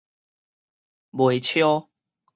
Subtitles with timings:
[1.11, 1.87] 袂 𪁎